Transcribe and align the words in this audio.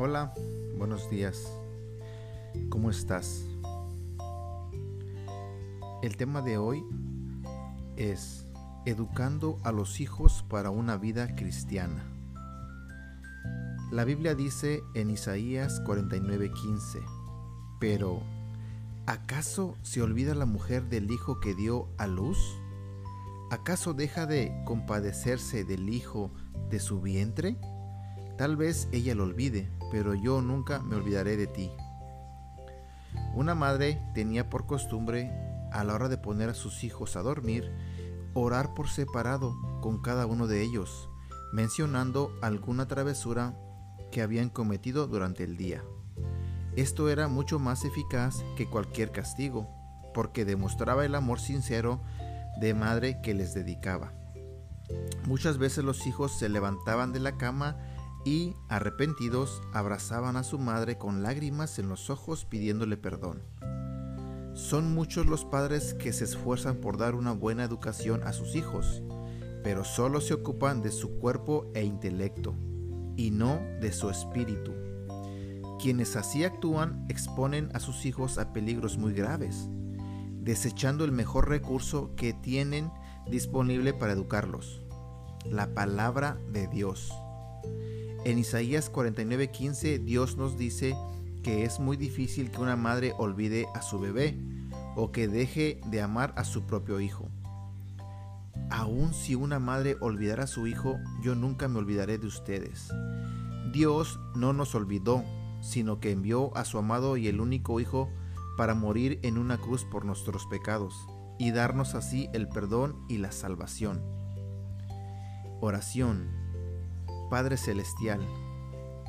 Hola, 0.00 0.32
buenos 0.76 1.10
días. 1.10 1.52
¿Cómo 2.68 2.88
estás? 2.88 3.44
El 6.04 6.16
tema 6.16 6.40
de 6.40 6.56
hoy 6.56 6.84
es 7.96 8.46
Educando 8.86 9.58
a 9.64 9.72
los 9.72 9.98
hijos 9.98 10.44
para 10.48 10.70
una 10.70 10.96
vida 10.98 11.34
cristiana. 11.34 12.04
La 13.90 14.04
Biblia 14.04 14.36
dice 14.36 14.84
en 14.94 15.10
Isaías 15.10 15.82
49:15, 15.84 17.00
pero 17.80 18.22
¿acaso 19.06 19.74
se 19.82 20.00
olvida 20.00 20.36
la 20.36 20.46
mujer 20.46 20.84
del 20.84 21.10
hijo 21.10 21.40
que 21.40 21.56
dio 21.56 21.88
a 21.98 22.06
luz? 22.06 22.38
¿Acaso 23.50 23.94
deja 23.94 24.26
de 24.26 24.62
compadecerse 24.64 25.64
del 25.64 25.88
hijo 25.88 26.30
de 26.70 26.78
su 26.78 27.00
vientre? 27.00 27.56
Tal 28.38 28.56
vez 28.56 28.88
ella 28.92 29.16
lo 29.16 29.24
olvide, 29.24 29.68
pero 29.90 30.14
yo 30.14 30.40
nunca 30.40 30.78
me 30.78 30.94
olvidaré 30.94 31.36
de 31.36 31.48
ti. 31.48 31.72
Una 33.34 33.56
madre 33.56 34.00
tenía 34.14 34.48
por 34.48 34.66
costumbre, 34.66 35.30
a 35.72 35.82
la 35.84 35.94
hora 35.94 36.08
de 36.08 36.18
poner 36.18 36.48
a 36.48 36.54
sus 36.54 36.84
hijos 36.84 37.16
a 37.16 37.22
dormir, 37.22 37.70
orar 38.34 38.74
por 38.74 38.88
separado 38.88 39.56
con 39.82 40.00
cada 40.00 40.24
uno 40.26 40.46
de 40.46 40.62
ellos, 40.62 41.10
mencionando 41.52 42.32
alguna 42.40 42.86
travesura 42.86 43.58
que 44.12 44.22
habían 44.22 44.50
cometido 44.50 45.08
durante 45.08 45.42
el 45.42 45.56
día. 45.56 45.82
Esto 46.76 47.08
era 47.08 47.26
mucho 47.26 47.58
más 47.58 47.84
eficaz 47.84 48.44
que 48.56 48.70
cualquier 48.70 49.10
castigo, 49.10 49.68
porque 50.14 50.44
demostraba 50.44 51.04
el 51.04 51.16
amor 51.16 51.40
sincero 51.40 52.00
de 52.60 52.72
madre 52.72 53.20
que 53.20 53.34
les 53.34 53.52
dedicaba. 53.52 54.12
Muchas 55.26 55.58
veces 55.58 55.84
los 55.84 56.06
hijos 56.06 56.38
se 56.38 56.48
levantaban 56.48 57.12
de 57.12 57.20
la 57.20 57.36
cama 57.36 57.76
y, 58.28 58.54
arrepentidos, 58.68 59.62
abrazaban 59.72 60.36
a 60.36 60.44
su 60.44 60.58
madre 60.58 60.98
con 60.98 61.22
lágrimas 61.22 61.78
en 61.78 61.88
los 61.88 62.10
ojos 62.10 62.44
pidiéndole 62.44 62.98
perdón. 62.98 63.42
Son 64.52 64.92
muchos 64.92 65.24
los 65.24 65.46
padres 65.46 65.94
que 65.94 66.12
se 66.12 66.24
esfuerzan 66.24 66.76
por 66.76 66.98
dar 66.98 67.14
una 67.14 67.32
buena 67.32 67.64
educación 67.64 68.22
a 68.24 68.34
sus 68.34 68.54
hijos, 68.54 69.02
pero 69.64 69.82
solo 69.82 70.20
se 70.20 70.34
ocupan 70.34 70.82
de 70.82 70.92
su 70.92 71.18
cuerpo 71.18 71.70
e 71.74 71.84
intelecto, 71.84 72.54
y 73.16 73.30
no 73.30 73.62
de 73.80 73.92
su 73.92 74.10
espíritu. 74.10 74.74
Quienes 75.80 76.14
así 76.14 76.44
actúan 76.44 77.06
exponen 77.08 77.70
a 77.72 77.80
sus 77.80 78.04
hijos 78.04 78.36
a 78.36 78.52
peligros 78.52 78.98
muy 78.98 79.14
graves, 79.14 79.70
desechando 80.42 81.06
el 81.06 81.12
mejor 81.12 81.48
recurso 81.48 82.14
que 82.14 82.34
tienen 82.34 82.90
disponible 83.30 83.94
para 83.94 84.12
educarlos, 84.12 84.82
la 85.46 85.72
palabra 85.72 86.36
de 86.52 86.66
Dios. 86.66 87.10
En 88.24 88.38
Isaías 88.38 88.90
49:15 88.92 89.98
Dios 90.04 90.36
nos 90.36 90.58
dice 90.58 90.96
que 91.42 91.64
es 91.64 91.80
muy 91.80 91.96
difícil 91.96 92.50
que 92.50 92.60
una 92.60 92.76
madre 92.76 93.12
olvide 93.16 93.66
a 93.74 93.82
su 93.82 93.98
bebé 93.98 94.36
o 94.96 95.12
que 95.12 95.28
deje 95.28 95.80
de 95.86 96.02
amar 96.02 96.34
a 96.36 96.44
su 96.44 96.64
propio 96.64 97.00
hijo. 97.00 97.28
Aun 98.70 99.14
si 99.14 99.34
una 99.34 99.58
madre 99.58 99.96
olvidara 100.00 100.44
a 100.44 100.48
su 100.48 100.66
hijo, 100.66 100.98
yo 101.22 101.34
nunca 101.34 101.68
me 101.68 101.78
olvidaré 101.78 102.18
de 102.18 102.26
ustedes. 102.26 102.88
Dios 103.72 104.18
no 104.34 104.52
nos 104.52 104.74
olvidó, 104.74 105.24
sino 105.60 106.00
que 106.00 106.10
envió 106.10 106.54
a 106.56 106.64
su 106.64 106.78
amado 106.78 107.16
y 107.16 107.28
el 107.28 107.40
único 107.40 107.80
hijo 107.80 108.10
para 108.56 108.74
morir 108.74 109.20
en 109.22 109.38
una 109.38 109.58
cruz 109.58 109.84
por 109.84 110.04
nuestros 110.04 110.46
pecados 110.46 110.94
y 111.38 111.52
darnos 111.52 111.94
así 111.94 112.28
el 112.34 112.48
perdón 112.48 112.96
y 113.08 113.18
la 113.18 113.30
salvación. 113.30 114.02
Oración 115.60 116.47
Padre 117.28 117.56
Celestial, 117.56 118.20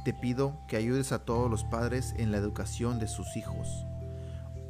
te 0.03 0.13
pido 0.13 0.59
que 0.67 0.77
ayudes 0.77 1.11
a 1.11 1.25
todos 1.25 1.49
los 1.49 1.63
padres 1.63 2.13
en 2.17 2.31
la 2.31 2.37
educación 2.37 2.99
de 2.99 3.07
sus 3.07 3.35
hijos. 3.35 3.85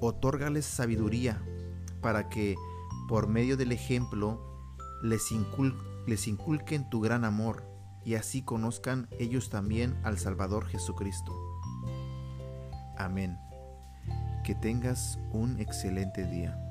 Otórgales 0.01 0.65
sabiduría 0.65 1.41
para 2.01 2.29
que, 2.29 2.55
por 3.07 3.27
medio 3.27 3.57
del 3.57 3.71
ejemplo, 3.71 4.39
les, 5.01 5.29
les 6.07 6.27
inculquen 6.27 6.89
tu 6.89 7.01
gran 7.01 7.25
amor 7.25 7.63
y 8.05 8.15
así 8.15 8.41
conozcan 8.41 9.07
ellos 9.19 9.49
también 9.49 9.97
al 10.03 10.17
Salvador 10.17 10.67
Jesucristo. 10.67 11.33
Amén. 12.97 13.37
Que 14.43 14.55
tengas 14.55 15.19
un 15.31 15.59
excelente 15.59 16.25
día. 16.25 16.68